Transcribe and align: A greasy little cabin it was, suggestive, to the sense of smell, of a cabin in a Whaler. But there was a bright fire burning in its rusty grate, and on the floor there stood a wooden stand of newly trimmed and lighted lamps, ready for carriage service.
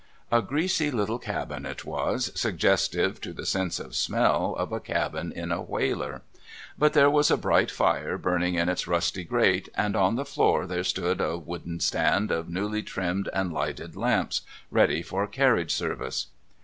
A 0.31 0.41
greasy 0.41 0.89
little 0.89 1.19
cabin 1.19 1.63
it 1.63 1.85
was, 1.85 2.31
suggestive, 2.33 3.21
to 3.21 3.33
the 3.33 3.45
sense 3.45 3.79
of 3.79 3.95
smell, 3.95 4.55
of 4.57 4.71
a 4.71 4.79
cabin 4.79 5.31
in 5.31 5.51
a 5.51 5.61
Whaler. 5.61 6.23
But 6.75 6.93
there 6.93 7.07
was 7.07 7.29
a 7.29 7.37
bright 7.37 7.69
fire 7.69 8.17
burning 8.17 8.55
in 8.55 8.67
its 8.67 8.87
rusty 8.87 9.23
grate, 9.23 9.69
and 9.75 9.95
on 9.95 10.15
the 10.15 10.25
floor 10.25 10.65
there 10.65 10.83
stood 10.83 11.21
a 11.21 11.37
wooden 11.37 11.81
stand 11.81 12.31
of 12.31 12.49
newly 12.49 12.81
trimmed 12.81 13.29
and 13.31 13.53
lighted 13.53 13.95
lamps, 13.95 14.41
ready 14.71 15.03
for 15.03 15.27
carriage 15.27 15.71
service. 15.71 16.25